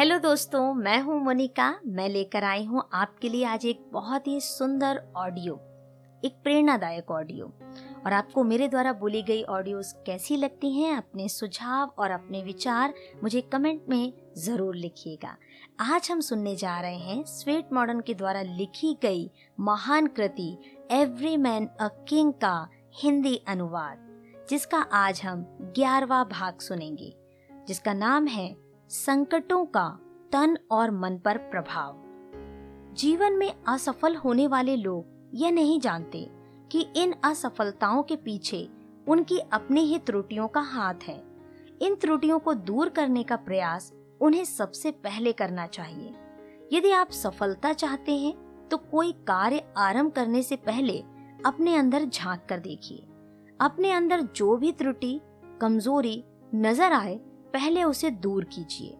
Hello 0.00 0.16
दोस्तों, 0.18 0.72
मैं 0.74 1.00
हूँ 1.02 1.18
मोनिका। 1.24 1.64
मैं 1.86 2.08
लेकर 2.08 2.44
आई 2.44 2.64
हूँ 2.64 2.82
आपके 2.94 3.28
लिए 3.28 3.44
आज 3.44 3.64
एक 3.66 3.80
बहुत 3.92 4.26
ही 4.26 4.38
सुंदर 4.40 5.00
ऑडियो, 5.16 5.54
एक 6.22 6.36
प्रेरणादायक 6.42 7.10
ऑडियो। 7.10 7.46
और 8.06 8.12
आपको 8.12 8.44
मेरे 8.44 8.68
द्वारा 8.68 8.92
बोली 8.92 9.22
गई 9.22 9.42
ऑडियोज 9.42 9.92
कैसी 10.06 10.36
लगती 10.36 10.72
हैं, 10.72 10.96
अपने 10.96 11.28
सुझाव 11.28 11.92
और 11.98 12.10
अपने 12.10 12.42
विचार 12.42 12.94
मुझे 13.22 13.40
कमेंट 13.42 13.82
में 13.88 14.12
ज़रूर 14.38 14.76
लिखिएगा। 14.76 15.36
आज 15.80 16.08
हम 16.10 16.20
सुनने 16.20 16.56
जा 16.56 16.80
रहे 16.80 16.98
हैं 16.98 17.22
स्वेट 17.26 17.72
मॉडर्न 17.72 18.00
के 18.00 18.14
द्वारा 18.14 18.42
लिखी 18.42 18.96
गई 19.02 19.30
महान 19.60 20.06
कृति, 20.06 20.56
एवरी 20.92 21.36
मैन 21.36 21.66
अ 21.80 21.88
किंग 22.08 22.32
का 22.34 22.68
हिंदी 23.02 23.36
अनुवाद, 23.48 24.08
जिसका 24.50 24.80
आज 24.96 25.22
हम 25.24 25.44
ग्यारहवा 25.76 26.24
भाग 26.32 26.58
सुनेंगे, 26.60 27.14
जिसका 27.50 27.92
नाम 27.92 28.26
है 28.28 28.48
संकटों 28.90 29.64
का 29.66 29.88
तन 30.32 30.56
और 30.70 30.90
मन 30.90 31.18
पर 31.18 31.38
प्रभाव। 31.50 32.94
जीवन 32.94 33.32
में 33.32 33.52
असफल 33.68 34.16
होने 34.16 34.46
वाले 34.46 34.74
लोग 34.76 35.30
यह 35.34 35.50
नहीं 35.50 35.78
जानते 35.80 36.26
कि 36.70 36.80
इन 36.96 37.14
असफलताओं 37.24 38.02
के 38.02 38.16
पीछे 38.16 38.68
उनकी 39.08 39.38
अपनी 39.52 39.80
ही 39.80 39.98
त्रुटियों 39.98 40.48
का 40.48 40.60
हाथ 40.60 41.08
है। 41.08 41.16
इन 41.82 41.94
त्रुटियों 41.94 42.38
को 42.38 42.54
दूर 42.54 42.88
करने 42.88 43.22
का 43.22 43.36
प्रयास 43.36 43.92
उन्हें 44.20 44.44
सबसे 44.44 44.90
पहले 44.90 45.32
करना 45.32 45.66
चाहिए। 45.68 46.14
यदि 46.72 46.90
आप 46.90 47.10
सफलता 47.12 47.72
चाहते 47.74 48.18
हैं 48.18 48.34
तो 48.68 48.76
कोई 48.76 49.12
कार्य 49.26 49.62
आरंभ 49.78 50.12
करने 50.12 50.42
से 50.42 50.56
पहले 50.56 51.02
अपने 51.46 51.76
अंदर 51.76 52.04
झाँक 52.04 52.46
कर 52.48 52.58
देखिए। 52.58 53.06
अपने 53.60 53.92
अंदर 53.92 54.28
जो 54.36 54.56
भी 54.56 54.72
त्रुटि, 54.72 55.20
कमज़ोरी 55.60 56.22
नज़र 56.56 56.92
आए 56.92 57.20
पहले 57.52 57.84
उसे 57.84 58.10
दूर 58.10 58.44
कीजिए, 58.44 58.96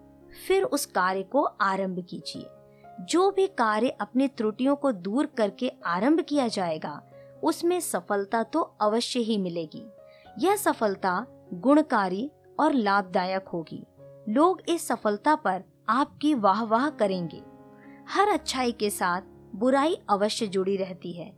फिर 0.48 0.62
उस 0.62 0.86
कार्य 0.86 1.22
को 1.22 1.42
आरंभ 1.42 2.04
कीजिए। 2.10 2.46
जो 3.00 3.30
भी 3.30 3.46
कार्य 3.46 3.88
अपनी 3.88 4.28
त्रुटियों 4.28 4.76
को 4.76 4.92
दूर 4.92 5.26
करके 5.26 5.72
आरंभ 5.86 6.20
किया 6.20 6.48
जाएगा, 6.48 7.02
उसमें 7.44 7.80
सफलता 7.80 8.42
तो 8.42 8.60
अवश्य 8.60 9.20
ही 9.20 9.38
मिलेगी। 9.38 9.84
यह 10.38 10.56
सफलता 10.56 11.26
गुणकारी 11.52 12.30
और 12.60 12.72
लाभदायक 12.72 13.48
होगी। 13.48 13.84
लोग 14.28 14.62
इस 14.68 14.86
सफलता 14.88 15.34
पर 15.34 15.64
आपकी 15.88 16.34
वाह 16.34 16.64
वाह 16.64 16.90
करेंगे। 16.90 17.42
हर 18.08 18.28
अच्छाई 18.28 18.72
के 18.72 18.90
साथ 18.90 19.22
बुराई 19.54 19.98
अवश्य 20.10 20.46
जुड़ी 20.46 20.76
रहती 20.76 21.12
है। 21.12 21.30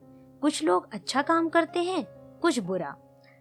कुछ 0.42 0.62
लोग 0.64 0.88
अच्छा 0.94 1.22
काम 1.22 1.48
करते 1.48 1.80
हैं, 1.80 2.04
कुछ 2.42 2.58
बुरा। 2.58 2.96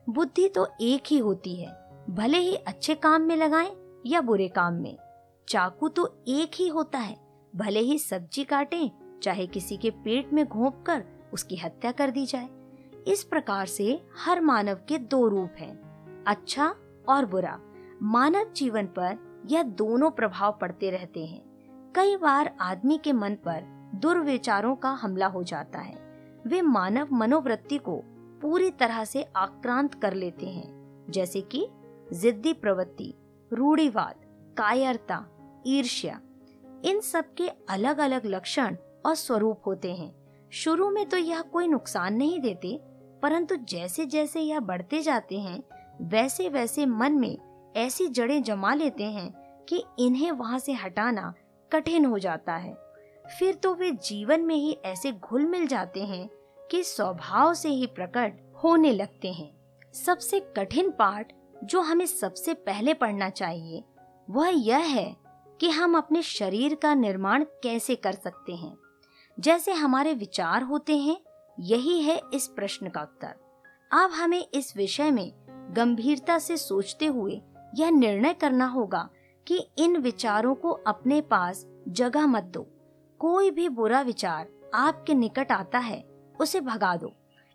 बुद्धि 0.09 0.47
तो 0.47 0.67
एक 0.81 1.03
ही 1.08 1.17
होती 1.17 1.55
है। 1.55 1.80
भले 2.09 2.38
ही 2.38 2.55
अच्छे 2.55 2.95
काम 2.95 3.21
में 3.21 3.35
लगाएँ 3.35 4.02
या 4.05 4.21
बुरे 4.21 4.47
काम 4.47 4.73
में। 4.73 4.97
चाकू 5.47 5.89
तो 5.89 6.23
एक 6.27 6.52
ही 6.55 6.67
होता 6.67 6.99
है। 6.99 7.17
भले 7.55 7.80
ही 7.80 7.99
सब्ज़ी 7.99 8.43
काटें, 8.43 9.19
चाहे 9.23 9.47
किसी 9.47 9.77
के 9.77 9.89
पेट 9.89 10.33
में 10.33 10.45
घोंप 10.45 10.83
कर 10.88 11.03
उसकी 11.33 11.55
हत्या 11.55 11.91
कर 11.91 12.11
दी 12.11 12.25
जाए। 12.25 12.49
इस 13.08 13.23
प्रकार 13.23 13.66
से 13.66 14.02
हर 14.25 14.41
मानव 14.41 14.75
के 14.75 14.97
दो 14.97 15.27
रूप 15.27 15.49
हैं 15.58 16.23
अच्छा 16.27 16.75
और 17.09 17.25
बुरा। 17.25 17.59
मानव 18.03 18.52
जीवन 18.53 18.86
पर 18.86 19.17
यह 19.52 19.63
दोनों 19.63 20.11
प्रभाव 20.11 20.58
पड़ते 20.61 20.89
रहते 20.89 21.25
हैं। 21.25 21.41
कई 21.95 22.15
बार 22.17 22.55
आदमी 22.61 22.97
के 22.97 23.13
मन 23.13 23.36
पर 23.36 23.63
दुर्विचारों 23.95 24.75
का 24.75 24.89
हमला 24.89 25.27
हो 25.27 25.43
जाता 25.43 25.80
है। 25.80 25.95
वे 26.47 26.61
मानव 26.61 27.08
मनोवृत्ति 27.11 27.77
को 27.77 28.02
पूरी 28.41 28.69
तरह 28.71 29.03
से 29.05 29.23
आक्रांत 29.36 29.93
कर 29.93 30.13
लेते 30.13 30.45
हैं, 30.45 31.05
जैसे 31.09 31.41
कि 31.41 31.67
जिद्दी 32.14 32.54
प्रवृत्ति, 32.54 33.14
रूढ़ीवाद, 33.52 34.16
कायरता, 34.58 35.26
ईर्ष्या, 35.67 36.20
इन 36.86 37.00
सब 37.00 37.34
के 37.34 37.48
अलग 37.70 37.98
अलग 37.98 38.26
लक्षण 38.26 38.76
और 39.06 39.16
स्वरूप 39.16 39.62
होते 39.66 39.94
हैं। 39.95 40.14
शुरू 40.54 40.89
में 40.89 41.06
तो 41.09 41.17
यह 41.17 41.42
कोई 41.42 41.67
नुकसान 41.67 42.16
नहीं 42.16 42.39
देते, 42.39 42.80
परंतु 43.22 43.56
जैसे 43.56 44.05
जैसे 44.05 44.42
यह 44.42 44.60
बढ़ते 44.60 45.02
जाते 45.02 45.39
हैं 45.39 45.64
वैसे 46.02 46.50
वैसे 46.50 46.86
मन 46.86 47.14
में 47.14 47.38
ऐसी 47.77 48.08
जड़ें 48.08 48.42
जमा 48.44 48.73
लेते 48.73 49.04
हैं 49.04 49.32
कि 49.70 49.83
इन्हें 50.00 50.32
वहाँ 50.32 50.60
से 50.60 50.73
हटाना 50.73 51.33
कठिन 51.71 52.05
हो 52.05 52.20
जाता 52.20 52.55
है। 52.55 52.73
फिर 53.39 53.54
तो 53.54 53.73
वे 53.76 53.92
जीवन 53.92 54.42
में 54.42 54.55
ही 54.55 54.77
ऐसे 54.86 55.11
घुल 55.11 55.45
मिल 55.45 55.67
जाते 55.67 56.04
हैं 56.04 56.30
कि 56.71 56.83
स्वभाव 56.83 57.54
से 57.54 57.70
ही 57.70 57.86
प्रकट 57.88 58.42
होने 58.64 58.92
लगते 58.94 59.32
हैं। 59.33 59.52
सबसे 59.94 60.39
कठिन 60.58 60.89
पाठ 60.89 61.32
जो 61.64 61.82
हमें 61.82 62.05
सबसे 62.05 62.54
पहले 62.54 62.94
पढ़ना 62.94 63.30
चाहिए, 63.30 63.83
वह 64.30 64.49
यह 64.49 64.77
है 64.77 65.16
कि 65.60 65.70
हम 65.70 65.98
अपने 65.98 66.22
शरीर 66.22 66.76
का 66.76 66.94
निर्माण 66.94 67.44
कैसे 67.44 67.95
कर 67.95 68.11
सकते 68.11 68.55
हैं। 68.55 68.77
जैसे 69.39 69.71
हमारे 69.71 70.14
विचार 70.14 70.64
होते 70.64 70.98
हैं, 70.98 71.17
यही 71.60 72.02
है 72.02 72.21
इस 72.33 72.48
प्रश्न 72.48 72.89
का 72.89 73.02
उत्तर। 73.02 73.36
अब 73.92 74.11
हमें 74.11 74.48
इस 74.54 74.77
विषय 74.77 75.11
में 75.11 75.33
गंभीरता 75.73 76.39
से 76.39 76.58
सोचते 76.58 77.05
हुए 77.05 77.42
यह 77.76 77.89
निर्णय 77.89 78.33
करना 78.33 78.66
होगा 78.66 79.10
कि 79.48 79.67
इन 79.77 79.98
विचारों 79.98 80.55
को 80.55 80.71
अपने 80.71 81.21
पास 81.21 81.67
जगह 81.88 82.27
मत 82.27 82.44
दो। 82.44 82.67
कोई 83.20 83.52
भी 83.52 83.70
बुरा 83.70 84.02
विचार 84.02 84.48
आपके 84.73 85.14
निकट 85.14 85.52
आता 85.52 85.80
है, 85.80 86.05
उसे 86.39 86.61
भगा 86.61 86.95
दो। 86.95 87.14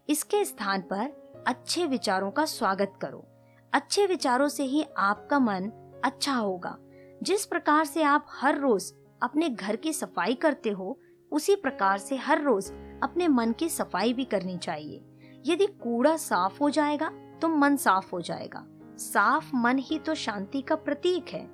इसके 0.09 0.45
स्थान 0.45 0.81
पर 0.81 1.35
अच्छे 1.47 1.87
विचारों 1.87 2.31
का 2.31 2.45
स्वागत 2.45 2.93
करो। 3.03 3.27
अच्छे 3.77 4.07
विचारों 4.07 4.49
से 4.49 4.65
ही 4.65 4.85
आपका 4.99 5.39
मन 5.39 5.71
अच्छा 6.05 6.35
होगा। 6.35 6.77
जिस 7.23 7.47
प्रकार 7.47 7.85
से 7.85 8.03
आप 8.03 8.27
हर 8.31 8.59
रोज 8.59 8.93
अपने 9.23 9.49
घर 9.49 9.77
की 9.77 9.93
सफ़ाई 9.93 10.35
करते 10.35 10.71
हो, 10.71 10.99
उसी 11.33 11.55
प्रकार 11.57 11.99
से 11.99 12.17
हर 12.17 12.43
रोज 12.43 12.71
अपने 13.03 13.29
मन 13.29 13.53
की 13.53 13.69
सफ़ाई 13.69 14.13
भी 14.13 14.25
करनी 14.25 14.59
चाहिए। 14.59 15.05
यदि 15.47 15.67
कूड़ा 15.67 16.17
साफ़ 16.17 16.59
हो 16.61 16.71
जाएगा 16.71 17.09
तो 17.43 17.49
मन 17.49 17.77
साफ़ 17.77 18.11
हो 18.13 18.21
जाएगा। 18.21 18.65
साफ़ 18.99 19.57
मन 19.57 19.79
ही 19.79 19.99
तो 19.99 20.15
शांति 20.15 20.63
का 20.63 20.75
प्रतीक 20.75 21.29
है। 21.29 21.51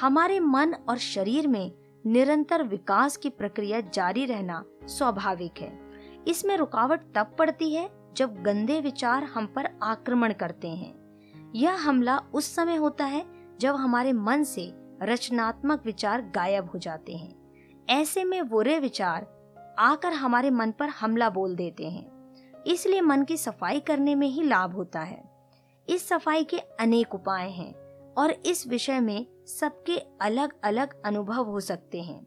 हमारे 0.00 0.40
मन 0.40 0.74
और 0.88 0.98
शरीर 0.98 1.48
में 1.48 1.72
निरंतर 2.06 2.62
विकास 2.62 3.16
की 3.16 3.30
प्रक्रिया 3.30 3.80
जारी 3.80 4.26
रहना 4.26 4.64
स्वाभाविक 4.84 5.60
है। 5.60 5.78
इसमें 6.28 6.56
रुकावट 6.56 7.00
तब 7.14 7.34
पड़ती 7.38 7.74
है 7.74 7.88
जब 8.16 8.42
गंदे 8.42 8.80
विचार 8.80 9.24
हम 9.24 9.46
पर 9.46 9.78
आक्रमण 9.82 10.32
करते 10.32 10.68
हैं। 10.68 11.05
यह 11.56 11.74
हमला 11.74 12.18
उस 12.34 12.54
समय 12.54 12.76
होता 12.76 13.04
है 13.04 13.24
जब 13.60 13.74
हमारे 13.74 14.12
मन 14.12 14.42
से 14.42 14.72
रचनात्मक 15.02 15.82
विचार 15.86 16.22
गायब 16.22 16.70
हो 16.70 16.78
जाते 16.78 17.16
हैं। 17.16 17.86
ऐसे 17.88 18.24
में 18.24 18.48
बुरे 18.48 18.78
विचार 18.78 19.26
आकर 19.78 20.12
हमारे 20.12 20.50
मन 20.50 20.70
पर 20.70 20.88
हमला 20.88 21.30
बोल 21.30 21.54
देते 21.56 21.88
हैं। 21.90 22.34
इसलिए 22.66 23.00
मन 23.00 23.22
की 23.22 23.36
सफ़ाई 23.36 23.80
करने 23.80 24.14
में 24.14 24.26
ही 24.26 24.42
लाभ 24.42 24.74
होता 24.74 25.00
है। 25.00 25.22
इस 25.88 26.08
सफ़ाई 26.08 26.44
के 26.44 26.58
अनेक 26.58 27.14
उपाय 27.14 27.48
हैं 27.48 27.72
और 28.14 28.30
इस 28.30 28.66
विषय 28.66 29.00
में 29.00 29.26
सबके 29.46 29.98
अलग 30.20 30.52
अलग 30.64 31.02
अनुभव 31.02 31.44
हो 31.44 31.60
सकते 31.60 32.02
हैं। 32.02 32.26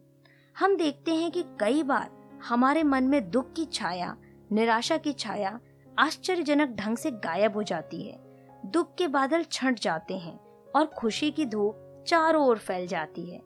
हम 0.58 0.76
देखते 0.76 1.14
हैं 1.14 1.30
कि 1.30 1.44
कई 1.60 1.82
बार 1.82 2.10
हमारे 2.48 2.82
मन 2.82 3.04
में 3.04 3.30
दुख 3.30 3.52
की 3.52 3.64
छाया, 3.64 4.16
निराशा 4.52 4.96
की 4.96 5.12
छाया 5.12 5.60
आश्चर्यजनक 5.98 6.68
ढंग 6.68 6.96
से 6.96 7.10
गायब 7.10 7.56
हो 7.56 7.62
जाती 7.62 8.02
है। 8.02 8.29
दुख 8.66 8.94
के 8.94 9.08
बादल 9.08 9.42
छंट 9.42 9.80
जाते 9.80 10.18
हैं 10.18 10.38
और 10.76 10.86
खुशी 10.86 11.30
की 11.30 11.46
धूप 11.46 12.04
चारों 12.08 12.46
ओर 12.46 12.58
फैल 12.58 12.86
जाती 12.86 13.30
है। 13.30 13.40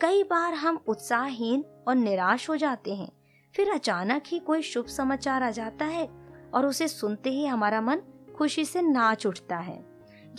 कई 0.00 0.22
बार 0.22 0.54
हम 0.54 0.80
उत्साहहीन 0.86 1.64
और 1.88 1.94
निराश 1.94 2.50
हो 2.50 2.56
जाते 2.56 2.94
हैं। 2.94 3.12
फिर 3.56 3.70
अचानक 3.70 4.22
ही 4.26 4.38
कोई 4.38 4.62
शुभ 4.62 4.86
समाचार 4.86 5.42
आ 5.42 5.50
जाता 5.50 5.84
है 5.84 6.08
और 6.54 6.66
उसे 6.66 6.88
सुनते 6.88 7.30
ही 7.30 7.46
हमारा 7.46 7.80
मन 7.80 7.96
खुशी 8.38 8.64
से 8.64 8.82
नाच 8.82 9.26
उठता 9.26 9.56
है। 9.56 9.84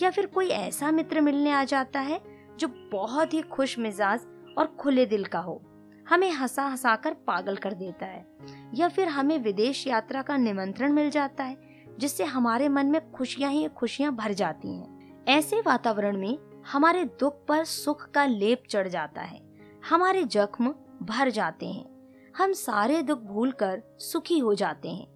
या 0.02 0.10
फिर 0.10 0.26
कोई 0.26 0.48
ऐसा 0.48 0.92
मित्र 0.92 1.22
मिलने 1.22 1.52
आ 1.52 1.64
जाता 1.64 2.00
है 2.00 2.22
जो 2.58 2.68
बहुत 2.68 3.34
ही 3.34 3.42
खुश 3.42 3.80
मिजाज 3.80 4.22
और 4.58 4.66
खुले 4.80 5.06
दिल 5.06 5.26
का 5.26 5.40
हो। 5.40 5.62
हमें 6.10 6.32
हंसा 6.32 6.64
हंसा 6.64 6.96
कर 6.96 7.14
पागल 7.14 7.56
कर 7.56 7.74
देता 7.74 8.06
है। 8.06 8.26
या 8.74 8.88
फिर 8.88 9.08
हमें 9.08 9.40
विदेश 9.40 9.88
यात्रा 9.88 10.22
का 10.22 10.38
निमंत्रण 10.38 10.94
मिल 10.94 11.10
जाता 11.10 11.44
है 11.44 11.71
जिससे 12.00 12.24
हमारे 12.24 12.70
मन 12.70 12.86
में 12.86 13.12
खुशियाँ 13.12 13.52
ही 13.52 13.68
खुशियाँ 13.68 14.16
भर 14.16 14.34
जाती 14.34 14.76
हैं। 14.78 15.02
ऐसे 15.28 15.60
वातावरण 15.60 16.18
में 16.18 16.38
हमारे 16.72 17.06
दुख 17.06 17.46
पर 17.48 17.66
सुख 17.66 18.12
का 18.12 18.26
लेप 18.26 18.64
चढ़ 18.70 18.88
जाता 18.88 19.22
है। 19.22 19.42
हमारे 19.90 20.24
जख्म 20.24 20.76
भर 21.02 21.30
जाते 21.30 21.66
हैं। 21.66 22.14
हम 22.38 22.54
सारे 22.54 23.02
दुख 23.02 23.20
भूलकर 23.20 23.84
सुखी 24.00 24.40
हो 24.40 24.56
जाते 24.56 24.90
हैं। 24.90 25.08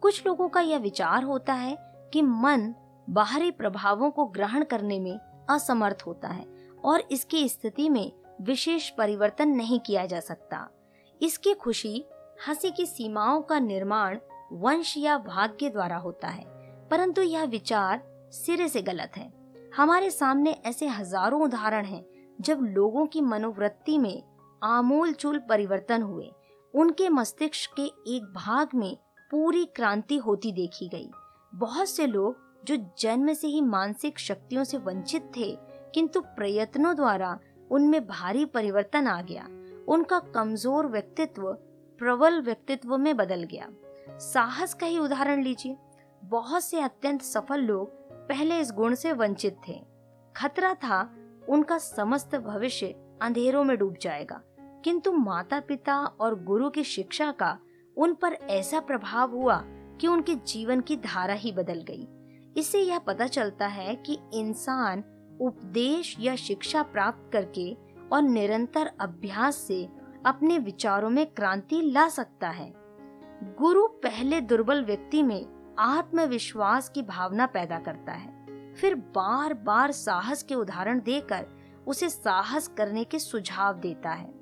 कुछ 0.00 0.26
लोगों 0.26 0.48
का 0.48 0.60
यह 0.60 0.78
विचार 0.78 1.22
होता 1.22 1.52
है 1.52 1.78
कि 2.12 2.22
मन 2.22 2.74
बाहरी 3.10 3.50
प्रभावों 3.50 4.10
को 4.10 4.24
ग्रहण 4.24 4.64
करने 4.64 5.00
में 5.00 5.18
असमर्थ 5.50 6.02
होता 6.06 6.28
है 6.28 6.46
और 6.84 7.00
इसकी 7.10 7.48
स्थिति 7.48 7.88
में 7.88 8.12
विशेष 8.40 8.90
परिवर्तन 8.90 9.48
नहीं 9.48 9.80
किया 9.80 10.06
जा 10.06 10.20
सकता। 10.20 10.70
इसकी 11.22 11.54
खुशी 11.54 12.04
हँसी 12.48 12.70
की 12.70 12.86
सीमाओं 12.86 13.42
का 13.42 13.58
निर्माण 13.58 14.18
वंश 14.50 14.96
या 14.96 15.16
भाग्य 15.18 15.70
द्वारा 15.70 15.96
होता 15.96 16.28
है, 16.28 16.44
परंतु 16.90 17.22
यह 17.22 17.44
विचार 17.44 18.02
सिरे 18.32 18.68
से 18.68 18.82
गलत 18.82 19.16
है। 19.16 19.32
हमारे 19.76 20.10
सामने 20.10 20.50
ऐसे 20.66 20.86
हज़ारों 20.88 21.42
उदाहरण 21.42 21.84
हैं, 21.84 22.04
जब 22.38 22.60
लोगों 22.66 23.06
की 23.06 23.20
मनोवृत्ति 23.20 23.98
में 23.98 24.22
आमूल 24.62 25.12
चूल 25.12 25.38
परिवर्तन 25.48 26.02
हुए, 26.02 26.30
उनके 26.74 27.08
मस्तिष्क 27.08 27.74
के 27.76 27.86
एक 28.16 28.32
भाग 28.36 28.74
में 28.74 28.96
पूरी 29.30 29.64
क्रांति 29.66 30.16
होती 30.16 30.52
देखी 30.52 30.88
गई। 30.88 31.10
बहुत 31.52 31.88
से 31.88 32.06
लोग, 32.06 32.36
जो 32.64 32.76
जन्म 32.98 33.32
से 33.32 33.46
ही 33.46 33.60
मानसिक 33.60 34.18
शक्तियों 34.18 34.64
से 34.64 34.78
वंचित 34.78 35.30
थे, 35.36 35.50
किंतु 35.94 36.20
प्रयत्नों 36.36 36.94
द्वारा 36.96 37.38
उनमें 37.70 38.06
भारी 38.06 38.44
परिवर्तन 38.44 39.06
आ 39.06 39.20
गया। 39.22 39.46
उनका 39.88 40.18
कमज़ोर 40.34 40.86
व्यक्तित्व 40.86 41.52
प्रबल 42.00 42.40
व्यक्तित्व 42.40 42.96
में 42.98 43.16
बदल 43.16 43.42
गया। 43.42 43.68
साहस 44.18 44.74
का 44.74 44.86
ही 44.86 44.98
उदाहरण 44.98 45.42
लीजिए। 45.42 45.76
बहुत 46.24 46.64
से 46.64 46.80
अत्यंत 46.80 47.22
सफल 47.22 47.60
लोग 47.60 47.90
पहले 48.28 48.58
इस 48.58 48.72
गुण 48.72 48.94
से 48.94 49.12
वंचित 49.12 49.56
थे। 49.68 49.84
खतरा 50.36 50.74
था 50.74 51.16
उनका 51.48 51.78
समस्त 51.78 52.36
भविष्य 52.36 52.86
अंधेरों 53.22 53.64
में 53.64 53.78
डूब 53.78 53.94
जाएगा। 54.02 54.40
किंतु 54.58 55.12
माता 55.12 55.60
पिता 55.60 55.98
और 55.98 56.44
गुरु 56.44 56.70
की 56.70 56.84
शिक्षा 56.84 57.32
का 57.32 57.58
उन 57.96 58.14
पर 58.14 58.32
ऐसा 58.32 58.80
प्रभाव 58.80 59.30
हुआ 59.30 59.62
कि 59.66 60.06
उनके 60.06 60.34
जीवन 60.34 60.80
की 60.80 60.96
धारा 60.96 61.34
ही 61.34 61.52
बदल 61.52 61.84
गई। 61.90 62.08
इससे 62.56 62.80
यह 62.80 62.98
पता 62.98 63.26
चलता 63.26 63.66
है 63.66 63.94
कि 63.94 64.18
इंसान 64.34 64.98
उपदेश 65.40 66.16
या 66.20 66.36
शिक्षा 66.36 66.82
प्राप्त 66.82 67.30
करके 67.32 67.76
और 68.12 68.22
निरंतर 68.22 68.90
अभ्यास 69.00 69.56
से 69.56 69.88
अपने 70.26 70.58
विचारों 70.58 71.10
में 71.10 71.26
क्रांति 71.26 71.80
ला 71.82 72.08
सकता 72.08 72.48
है। 72.48 72.83
गुरु 73.44 73.86
पहले 73.86 74.40
दुर्बल 74.40 74.84
व्यक्ति 74.84 75.22
में 75.22 75.74
आत्मविश्वास 75.78 76.88
की 76.88 77.02
भावना 77.02 77.46
पैदा 77.46 77.78
करता 77.78 78.12
है। 78.12 78.46
फिर 78.74 78.94
बार 78.94 79.54
बार 79.54 79.92
साहस 79.92 80.42
के 80.42 80.54
उदाहरण 80.54 81.00
देकर 81.00 81.46
उसे 81.86 82.08
साहस 82.08 82.68
करने 82.68 83.04
के 83.04 83.18
सुझाव 83.18 83.74
देता 83.74 84.10
है। 84.10 84.34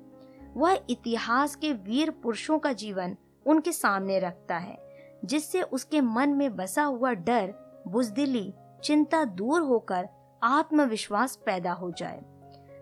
वह 0.55 0.79
इतिहास 0.89 1.55
के 1.55 1.73
वीर 1.73 2.09
पुरुषों 2.09 2.59
का 2.59 2.73
जीवन 2.73 3.17
उनके 3.45 3.71
सामने 3.71 4.19
रखता 4.19 4.57
है, 4.57 4.77
जिससे 5.25 5.61
उसके 5.61 6.01
मन 6.01 6.29
में 6.29 6.55
बसा 6.55 6.83
हुआ 6.83 7.13
डर, 7.13 7.53
बुजदिली, 7.87 8.53
चिंता 8.83 9.23
दूर 9.23 9.61
होकर 9.61 10.09
आत्मविश्वास 10.43 11.35
पैदा 11.35 11.71
हो 11.71 11.91
जाए। 11.91 12.21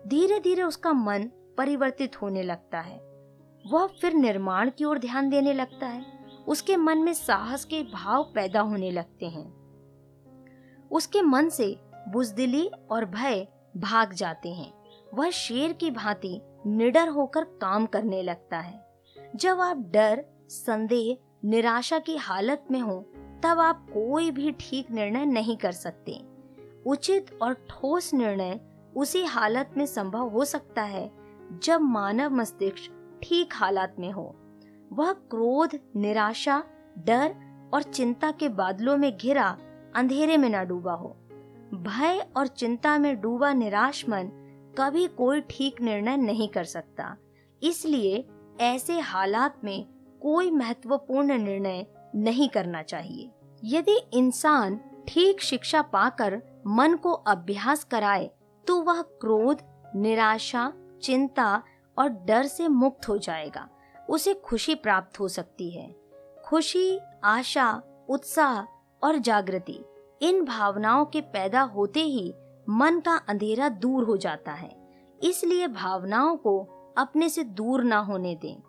धीरे 0.06 0.40
धीरे 0.40 0.62
उसका 0.62 0.92
मन 0.92 1.22
परिवर्तित 1.58 2.22
होने 2.22 2.42
लगता 2.42 2.80
है। 2.80 3.11
वह 3.66 3.86
फिर 3.86 4.14
निर्माण 4.14 4.70
की 4.70 4.84
ओर 4.84 4.98
ध्यान 4.98 5.30
देने 5.30 5.52
लगता 5.52 5.86
है। 5.86 6.06
उसके 6.48 6.76
मन 6.76 6.98
में 6.98 7.12
साहस 7.12 7.64
के 7.64 7.82
भाव 7.82 8.32
पैदा 8.34 8.60
होने 8.60 8.90
लगते 8.90 9.26
हैं। 9.26 9.62
उसके 10.90 11.22
मन 11.22 11.48
से 11.48 11.76
बुजदिली 12.08 12.70
और 12.90 13.04
भय 13.04 13.48
भाग 13.76 14.12
जाते 14.12 14.48
हैं। 14.48 14.72
वह 15.14 15.30
शेर 15.30 15.72
की 15.72 15.90
भांति 15.90 16.40
निडर 16.66 17.08
होकर 17.08 17.44
काम 17.44 17.86
करने 17.86 18.22
लगता 18.22 18.58
है। 18.58 18.86
जब 19.36 19.60
आप 19.60 19.76
डर, 19.76 20.24
संदेह, 20.48 21.16
निराशा 21.44 21.98
की 21.98 22.16
हालत 22.16 22.66
में 22.70 22.80
हो, 22.80 23.12
तब 23.42 23.60
आप 23.60 23.86
कोई 23.90 24.30
भी 24.30 24.52
ठीक 24.52 24.90
निर्णय 24.90 25.24
नहीं 25.24 25.56
कर 25.56 25.72
सकते। 25.72 26.26
उचित 26.86 27.38
और 27.42 27.54
ठोस 27.54 28.14
निर्णय 28.14 28.60
उसी 28.96 29.24
हालत 29.24 29.74
में 29.76 29.86
संभव 29.86 30.28
हो 30.28 30.44
सकता 30.44 30.82
है 30.82 31.12
जब 31.62 31.80
मानव 31.80 32.30
मस्तिष्क 32.30 32.92
ठीक 33.22 33.54
हालात 33.54 33.96
में 33.98 34.10
हो। 34.12 34.34
वह 34.92 35.12
क्रोध, 35.12 35.78
निराशा, 35.96 36.62
डर 36.98 37.34
और 37.74 37.82
चिंता 37.82 38.30
के 38.30 38.48
बादलों 38.48 38.96
में 38.96 39.16
घिरा 39.16 39.58
अंधेरे 39.94 40.36
में 40.36 40.48
ना 40.50 40.62
डूबा 40.64 40.92
हो। 40.92 41.08
भय 41.74 42.26
और 42.36 42.46
चिंता 42.46 42.98
में 42.98 43.20
डूबा 43.20 43.52
निराश 43.52 44.08
मन 44.08 44.30
कभी 44.78 45.06
कोई 45.06 45.40
ठीक 45.40 45.80
निर्णय 45.80 46.16
नहीं 46.16 46.48
कर 46.48 46.64
सकता। 46.64 47.16
इसलिए 47.62 48.28
ऐसे 48.60 48.98
हालात 49.00 49.60
में 49.64 49.86
कोई 50.22 50.50
महत्वपूर्ण 50.50 51.38
निर्णय 51.38 51.86
नहीं 52.14 52.48
करना 52.48 52.82
चाहिए। 52.82 53.30
यदि 53.64 53.96
इंसान 54.12 54.80
ठीक 55.08 55.40
शिक्षा 55.40 55.82
पाकर 55.82 56.42
मन 56.66 56.96
को 56.96 57.12
अभ्यास 57.12 57.84
कराए 57.84 58.30
तो 58.66 58.80
वह 58.82 59.02
क्रोध, 59.02 59.58
निराशा, 59.96 60.72
चिंता 61.02 61.62
और 61.98 62.08
डर 62.08 62.46
से 62.46 62.68
मुक्त 62.68 63.08
हो 63.08 63.18
जाएगा। 63.18 63.68
उसे 64.10 64.34
खुशी 64.34 64.74
प्राप्त 64.74 65.20
हो 65.20 65.28
सकती 65.28 65.70
है। 65.70 65.96
खुशी, 66.44 67.00
आशा, 67.24 67.82
उत्साह 68.08 68.62
और 69.06 69.18
जागृति, 69.18 69.84
इन 70.22 70.44
भावनाओं 70.44 71.04
के 71.04 71.20
पैदा 71.20 71.60
होते 71.60 72.00
ही 72.00 72.34
मन 72.68 73.00
का 73.00 73.16
अंधेरा 73.28 73.68
दूर 73.68 74.04
हो 74.04 74.16
जाता 74.16 74.52
है। 74.52 74.76
इसलिए 75.22 75.68
भावनाओं 75.68 76.36
को 76.36 76.68
अपने 76.98 77.28
से 77.28 77.44
दूर 77.44 77.84
ना 77.84 77.98
होने 77.98 78.34
दें। 78.34 78.62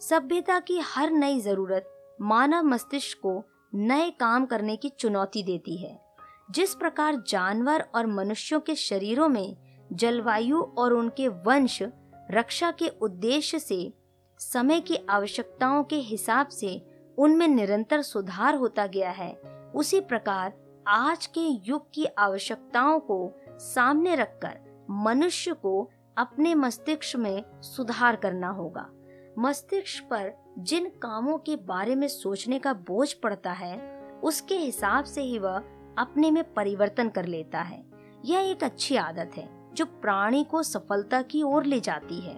सभ्यता 0.00 0.60
की 0.60 0.78
हर 0.78 1.10
नई 1.10 1.40
ज़रूरत 1.40 2.16
मानव 2.20 2.62
मस्तिष्क 2.62 3.18
को 3.18 3.44
नए 3.74 4.10
काम 4.10 4.46
करने 4.46 4.76
की 4.76 4.88
चुनौती 4.88 5.42
देती 5.42 5.76
है। 5.76 6.02
जिस 6.50 6.74
प्रकार 6.74 7.22
जानवर 7.28 7.88
और 7.94 8.06
मनुष्यों 8.06 8.60
के 8.60 8.74
शरीरों 8.74 9.28
में 9.28 9.56
जलवायु 9.92 10.62
और 10.62 10.92
उनके 10.92 11.28
वंश 11.28 11.82
रक्षा 12.30 12.70
के 12.70 12.88
उद्देश्य 12.88 13.58
से, 13.58 13.92
समय 14.38 14.80
की 14.80 14.96
आवश्यकताओं 15.10 15.84
के 15.84 15.96
हिसाब 15.96 16.48
से 16.48 16.86
उनमें 17.18 17.48
निरंतर 17.48 18.02
सुधार 18.02 18.54
होता 18.54 18.86
गया 18.86 19.10
है। 19.10 19.32
उसी 19.74 20.00
प्रकार, 20.00 20.52
आज 20.88 21.26
के 21.26 21.40
युग 21.40 21.90
की 21.94 22.04
आवश्यकताओं 22.04 23.00
को 23.00 23.32
सामने 23.50 24.14
रखकर 24.14 24.86
मनुष्य 24.90 25.52
को 25.52 25.90
अपने 26.16 26.54
मस्तिष्क 26.54 27.16
में 27.16 27.44
सुधार 27.60 28.16
करना 28.16 28.48
होगा। 28.48 28.90
मस्तिष्क 29.38 30.04
पर 30.04 30.32
जिन 30.58 30.86
कामों 30.88 31.38
के 31.38 31.56
बारे 31.56 31.94
में 31.94 32.08
सोचने 32.08 32.58
का 32.58 32.72
बोझ 32.72 33.12
पड़ता 33.12 33.52
है, 33.52 34.02
उसके 34.24 34.56
हिसाब 34.56 35.04
से 35.04 35.22
ही 35.22 35.38
वह 35.38 35.56
अपने 35.98 36.30
में 36.30 36.54
परिवर्तन 36.54 37.08
कर 37.08 37.24
लेता 37.24 37.60
है। 37.60 37.84
यह 38.24 38.40
एक 38.40 38.64
अच्छी 38.64 38.96
आदत 38.96 39.30
है। 39.36 39.61
जो 39.74 39.84
प्राणी 39.84 40.44
को 40.44 40.62
सफलता 40.62 41.22
की 41.22 41.42
ओर 41.42 41.64
ले 41.64 41.80
जाती 41.80 42.20
है। 42.20 42.34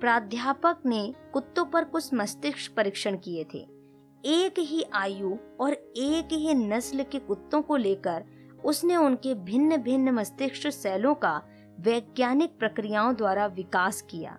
प्राध्यापक 0.00 0.78
ने 0.86 1.14
कुत्तों 1.32 1.64
पर 1.64 1.84
कुछ 1.84 2.14
मस्तिष्क 2.14 2.74
परीक्षण 2.76 3.16
किए 3.16 3.44
थे। 3.44 3.58
एक 4.24 4.58
ही 4.58 4.82
आयु 4.94 5.36
और 5.60 5.72
एक 5.72 6.32
ही 6.32 6.54
नस्ल 6.54 7.02
के 7.02 7.18
कुत्तों 7.18 7.62
को 7.62 7.76
लेकर 7.76 8.24
उसने 8.64 8.96
उनके 8.96 9.34
भिन्न 9.34 9.76
भिन्न 9.76 10.10
मस्तिष्क 10.10 10.70
सेलों 10.70 11.14
का 11.14 11.36
वैज्ञानिक 11.80 12.58
प्रक्रियाओं 12.58 13.14
द्वारा 13.14 13.46
विकास 13.46 14.02
किया। 14.02 14.38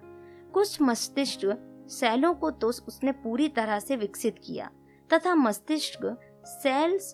कुछ 0.54 0.82
मस्तिष्क 0.82 1.86
सेलों 1.90 2.34
को 2.34 2.52
तो 2.52 2.68
उसने 2.68 3.12
पूरी 3.12 3.48
तरह 3.50 3.80
से 3.80 3.96
विकसित 3.96 4.40
किया, 4.46 4.70
तथा 5.10 5.36
मस्तिष्क 5.36 6.18
सेल्स 6.46 7.14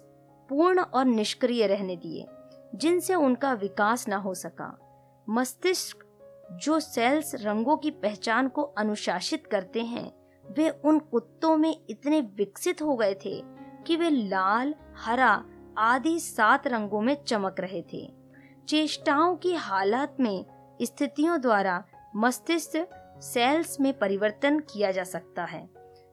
पूर्ण 0.50 0.80
और 0.80 1.06
निष्क्रिय 1.06 1.68
रहने 1.68 1.96
दिए। 1.96 2.26
जिनसे 2.76 3.16
उनका 3.16 3.54
विकास 3.54 4.10
न 4.10 4.14
हो 4.14 4.34
सका। 4.34 4.80
मस्तिष्क, 5.30 5.98
जो 6.52 6.80
सेल्स 6.80 7.36
रंगों 7.36 7.78
की 7.78 7.92
पहचान 7.92 8.48
को 8.48 8.62
अनुशासित 8.62 9.48
करते 9.48 9.82
हैं, 9.82 10.14
वे 10.52 10.70
उन 10.70 11.00
कुत्तों 11.00 11.58
में 11.58 11.82
इतने 11.90 12.22
विकसित 12.22 12.82
हो 12.82 12.96
गए 12.96 13.14
थे 13.14 13.44
कि 13.88 13.96
वे 13.96 14.10
लाल, 14.10 14.76
हरा 14.98 15.46
आदि 15.78 16.20
सात 16.20 16.68
रंगों 16.68 17.02
में 17.02 17.24
चमक 17.24 17.56
रहे 17.60 17.84
थे। 17.94 18.14
चेष्टाओं 18.70 19.36
की 19.36 19.54
हालत 19.54 20.18
में 20.20 20.46
स्थितियों 20.82 21.42
द्वारा 21.42 21.84
मस्तिष्क 22.16 22.90
सेल्स 23.20 23.80
में 23.80 24.00
परिवर्तन 24.00 24.60
किया 24.60 24.92
जा 24.92 25.04
सकता 25.04 25.46
है। 25.46 25.70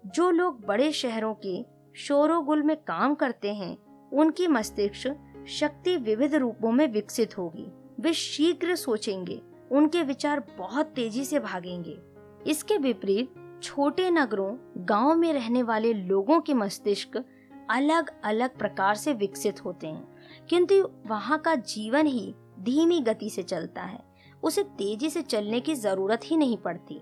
जो 0.07 0.31
लोग 0.31 0.67
बड़े 0.67 0.93
शहरों 0.93 1.35
के 1.47 1.67
शोरोगुल 1.97 2.63
में 2.63 2.77
काम 2.77 3.15
करते 3.15 3.55
हैं, 3.55 3.79
उनकी 4.13 4.47
मस्तिष्क 4.47 5.30
शक्ति 5.49 5.97
विविध 5.97 6.35
रूपों 6.35 6.73
में 6.73 6.89
विकसित 6.89 7.39
होगी। 7.39 7.73
वे 8.01 8.13
शीघ्र 8.13 8.77
सोचेंगे, 8.77 9.43
उनके 9.73 10.03
विचार 10.03 10.47
बहुत 10.59 10.87
तेज़ी 10.87 11.25
से 11.25 11.39
भागेंगे। 11.39 12.01
इसके 12.47 12.79
विपरीत, 12.79 13.61
छोटे 13.63 14.11
नगरों, 14.11 14.57
गाँव 14.77 15.15
में 15.15 15.33
रहने 15.33 15.63
वाले 15.63 15.93
लोगों 15.93 16.41
के 16.41 16.55
मस्तिष्क 16.55 17.25
अलग 17.71 18.21
अलग 18.25 18.59
प्रकार 18.59 18.95
से 18.95 19.13
विकसित 19.13 19.65
होते 19.65 19.87
हैं। 19.87 20.17
किंतु 20.49 20.91
वहाँ 21.07 21.39
का 21.39 21.55
जीवन 21.55 22.07
ही 22.07 22.35
धीमी 22.61 23.01
गति 23.01 23.31
से 23.31 23.43
चलता 23.43 23.83
है। 23.83 24.05
उसे 24.43 24.63
तेज़ी 24.63 25.11
से 25.11 25.23
चलने 25.23 25.61
की 25.61 25.75
ज़रूरत 25.75 26.21
ही 26.25 26.37
नहीं 26.37 26.57
पड़ती। 26.57 27.01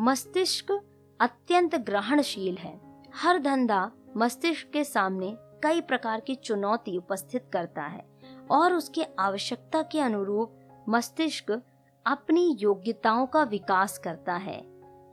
मस्तिष्क 0.00 0.80
अत्यंत 1.20 1.76
ग्रहणशील 1.76 2.56
है। 2.56 2.80
हर 3.14 3.38
धंधा 3.38 3.92
मस्तिष्क 4.16 4.70
के 4.72 4.84
सामने 4.84 5.36
कई 5.62 5.80
प्रकार 5.80 6.20
की 6.20 6.34
चुनौती 6.34 6.98
उपस्थित 6.98 7.46
करता 7.52 7.82
है 7.82 8.04
और 8.50 8.74
उसके 8.74 9.04
आवश्यकता 9.18 9.82
के 9.82 10.00
अनुरूप 10.00 10.58
मस्तिष्क 10.88 11.62
अपनी 12.06 12.56
योग्यताओं 12.60 13.26
का 13.26 13.42
विकास 13.42 13.98
करता 13.98 14.34
है। 14.34 14.60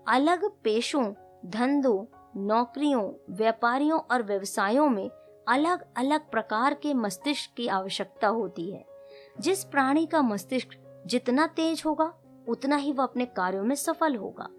अलग 0.07 0.51
पेशों, 0.63 1.13
धंधों, 1.45 2.05
नौकरियों, 2.35 3.13
व्यापारियों 3.29 3.99
और 3.99 4.23
व्यवसायों 4.23 4.89
में 4.89 5.09
अलग 5.47 5.85
अलग 5.97 6.31
प्रकार 6.31 6.73
के 6.73 6.93
मस्तिष्क 6.93 7.51
की 7.57 7.67
आवश्यकता 7.67 8.27
होती 8.27 8.71
है। 8.71 8.85
जिस 9.39 9.63
प्राणी 9.63 10.05
का 10.05 10.21
मस्तिष्क 10.21 11.03
जितना 11.07 11.47
तेज 11.47 11.83
होगा, 11.85 12.13
उतना 12.47 12.75
ही 12.75 12.91
वह 12.91 13.03
अपने 13.03 13.25
कार्यों 13.25 13.63
में 13.63 13.75
सफल 13.75 14.15
होगा। 14.15 14.49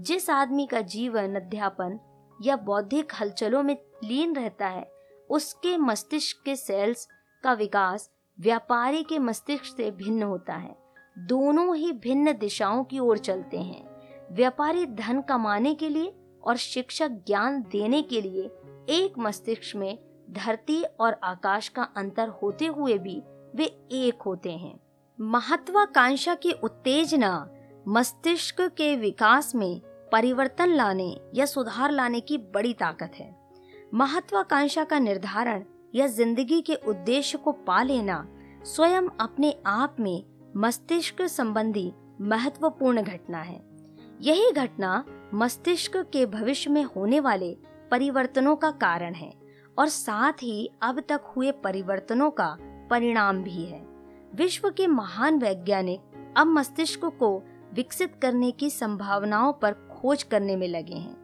जिस 0.00 0.30
आदमी 0.30 0.66
का 0.66 0.80
जीवन 0.80 1.34
अध्यापन 1.34 2.00
या 2.42 2.56
बौद्धिक 2.56 3.12
हलचलों 3.20 3.62
में 3.62 3.78
लीन 4.04 4.36
रहता 4.36 4.68
है 4.68 4.99
उसके 5.30 5.76
मस्तिष्क 5.76 6.42
के 6.44 6.56
सेल्स 6.56 7.08
का 7.44 7.52
विकास 7.52 8.10
व्यापारी 8.40 9.02
के 9.02 9.18
मस्तिष्क 9.18 9.64
से 9.64 9.90
भिन्न 9.90 10.22
होता 10.22 10.54
है। 10.54 10.76
दोनों 11.18 11.76
ही 11.76 11.92
भिन्न 11.92 12.32
दिशाओं 12.32 12.84
की 12.84 12.98
ओर 12.98 13.18
चलते 13.18 13.58
हैं। 13.58 13.90
व्यापारी 14.32 14.86
धन 14.86 15.20
कमाने 15.20 15.74
के 15.74 15.88
लिए 15.88 16.14
और 16.44 16.56
शिक्षक 16.56 17.10
ज्ञान 17.10 17.62
देने 17.62 18.02
के 18.02 18.20
लिए 18.20 18.42
एक 18.88 19.12
मस्तिष्क 19.18 19.76
में 19.76 19.98
धरती 20.30 20.82
और 20.82 21.20
आकाश 21.24 21.68
का 21.68 21.82
अंतर 21.82 22.28
होते 22.28 22.66
हुए 22.66 22.98
भी 22.98 23.22
वे 23.54 23.64
एक 23.92 24.22
होते 24.22 24.52
हैं। 24.52 24.80
महत्वाकांक्षा 25.20 26.34
की 26.34 26.52
उत्तेजना 26.52 27.50
मस्तिष्क 27.88 28.60
के 28.60 28.96
विकास 28.96 29.54
में 29.54 29.80
परिवर्तन 30.12 30.68
लाने 30.68 31.20
या 31.34 31.46
सुधार 31.46 31.90
लाने 31.90 32.20
की 32.20 32.38
बड़ी 32.38 32.74
ताकत 32.74 33.12
है। 33.14 33.39
महत्वाकांक्षा 33.92 34.84
का 34.84 34.98
निर्धारण 34.98 35.62
या 35.94 36.06
ज़िंदगी 36.06 36.60
के 36.60 36.74
उद्देश्य 36.88 37.38
को 37.38 37.52
पा 37.52 37.82
लेना 37.82 38.26
स्वयं 38.64 39.08
अपने 39.20 39.54
आप 39.66 39.96
में 40.00 40.22
मस्तिष्क 40.56 41.22
संबंधी 41.22 41.92
महत्वपूर्ण 42.20 43.02
घटना 43.02 43.38
है। 43.38 43.60
यही 44.20 44.50
घटना 44.52 45.04
मस्तिष्क 45.34 45.96
के 46.12 46.24
भविष्य 46.26 46.70
में 46.70 46.82
होने 46.86 47.20
वाले 47.20 47.56
परिवर्तनों 47.90 48.56
का 48.56 48.70
कारण 48.70 49.14
है 49.14 49.32
और 49.78 49.88
साथ 49.88 50.32
ही 50.32 50.70
अब 50.82 51.00
तक 51.00 51.32
हुए 51.36 51.50
परिवर्तनों 51.64 52.30
का 52.30 52.56
परिणाम 52.90 53.42
भी 53.42 53.64
है। 53.64 53.84
विश्व 54.34 54.70
के 54.70 54.86
महान 54.86 55.38
वैज्ञानिक 55.38 56.34
अब 56.36 56.46
मस्तिष्क 56.46 57.04
को 57.18 57.36
विकसित 57.74 58.14
करने 58.22 58.50
की 58.50 58.70
संभावनाओं 58.70 59.52
पर 59.52 59.72
खोज 59.92 60.22
करने 60.22 60.56
में 60.56 60.68
लगे 60.68 60.94
हैं। 60.94 61.16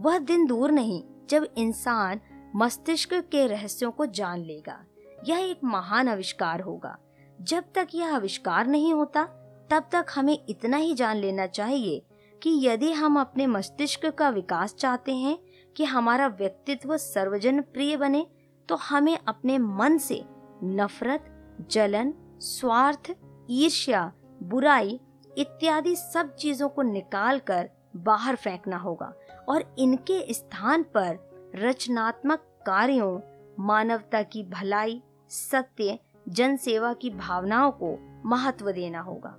वह 0.00 0.18
दिन 0.18 0.46
दूर 0.46 0.70
नहीं 0.70 1.02
जब 1.30 1.48
इंसान 1.56 2.20
मस्तिष्क 2.56 3.14
के 3.14 3.46
रहस्यों 3.46 3.90
को 3.90 4.06
जान 4.06 4.40
लेगा, 4.40 4.84
यह 5.24 5.38
एक 5.38 5.60
महान 5.64 6.08
आविष्कार 6.08 6.60
होगा। 6.60 6.98
जब 7.40 7.64
तक 7.74 7.88
यह 7.94 8.14
आविष्कार 8.14 8.66
नहीं 8.66 8.92
होता, 8.94 9.24
तब 9.70 9.88
तक 9.92 10.06
हमें 10.14 10.38
इतना 10.48 10.76
ही 10.76 10.94
जान 10.94 11.16
लेना 11.16 11.46
चाहिए 11.46 12.02
कि 12.42 12.66
यदि 12.66 12.92
हम 12.92 13.20
अपने 13.20 13.46
मस्तिष्क 13.46 14.06
का 14.06 14.28
विकास 14.28 14.74
चाहते 14.74 15.14
हैं 15.14 15.38
कि 15.76 15.84
हमारा 15.84 16.26
व्यक्तित्व 16.26 16.96
सर्वजन 16.96 17.60
प्रिय 17.60 17.96
बने 17.96 18.26
तो 18.68 18.74
हमें 18.74 19.18
अपने 19.28 19.58
मन 19.58 19.98
से 19.98 20.24
नफरत, 20.64 21.24
जलन, 21.70 22.14
स्वार्थ, 22.38 23.14
ईर्ष्या, 23.50 24.12
बुराई 24.42 25.00
इत्यादि 25.38 25.96
सब 25.96 26.34
चीज़ों 26.34 26.68
को 26.68 26.82
निकाल 26.82 27.38
कर 27.38 27.70
बाहर 27.96 28.36
फेंकना 28.36 28.76
होगा। 28.76 29.12
और 29.48 29.74
इनके 29.78 30.34
स्थान 30.34 30.82
पर 30.82 31.18
रचनात्मक 31.56 32.38
कार्यों, 32.66 33.20
मानवता 33.58 34.22
की 34.22 34.42
भलाई, 34.42 35.02
सत्य 35.28 35.98
जन 36.28 36.56
सेवा 36.56 36.92
की 36.92 37.10
भावनाओं 37.10 37.70
को 37.70 37.98
महत्व 38.28 38.72
देना 38.72 39.00
होगा। 39.00 39.38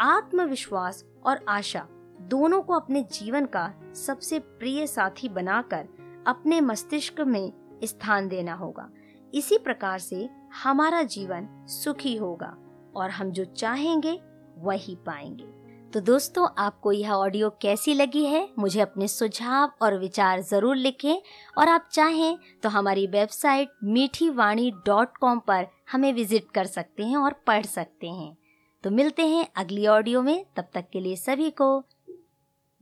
आत्मविश्वास 0.00 1.04
और 1.26 1.44
आशा 1.48 1.88
दोनों 2.20 2.62
को 2.62 2.72
अपने 2.72 3.02
जीवन 3.02 3.46
का 3.46 3.74
सबसे 3.94 4.38
प्रिय 4.38 4.86
साथी 4.86 5.28
बनाकर 5.28 5.88
अपने 6.26 6.60
मस्तिष्क 6.60 7.20
में 7.20 7.52
स्थान 7.84 8.28
देना 8.28 8.54
होगा। 8.54 8.90
इसी 9.34 9.58
प्रकार 9.58 9.98
से 9.98 10.30
हमारा 10.62 11.02
जीवन 11.02 11.66
सुखी 11.66 12.16
होगा 12.16 12.56
और 12.96 13.10
हम 13.10 13.30
जो 13.30 13.44
चाहेंगे, 13.44 14.22
वही 14.58 14.96
पाएँगे। 14.96 15.65
तो 15.96 16.00
दोस्तों, 16.00 16.46
आपको 16.58 16.90
यह 16.92 17.12
ऑडियो 17.12 17.48
कैसी 17.62 17.92
लगी 17.94 18.24
है, 18.24 18.48
मुझे 18.58 18.80
अपने 18.80 19.06
सुझाव 19.08 19.70
और 19.82 19.96
विचार 19.98 20.40
ज़रूर 20.40 20.76
लिखें। 20.76 21.22
और 21.58 21.68
आप 21.68 21.88
चाहें 21.92 22.36
तो 22.62 22.68
हमारी 22.68 23.06
वेबसाइट 23.06 23.70
मीठी 23.84 24.28
वाणी 24.30 24.70
डॉट 24.86 25.16
कॉम 25.16 25.38
पर 25.38 25.66
हमें 25.92 26.12
विज़िट 26.12 26.50
कर 26.54 26.66
सकते 26.66 27.02
हैं 27.02 27.16
और 27.16 27.34
पढ़ 27.46 27.64
सकते 27.66 28.08
हैं। 28.08 28.36
तो 28.84 28.90
मिलते 28.90 29.26
हैं 29.26 29.46
अगली 29.56 29.86
ऑडियो 29.86 30.22
में, 30.22 30.44
तब 30.56 30.68
तक 30.74 30.90
के 30.92 31.00
लिए 31.00 31.16
सभी 31.16 31.50
को 31.52 31.78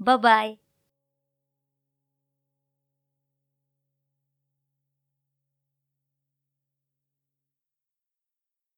बाय 0.00 0.56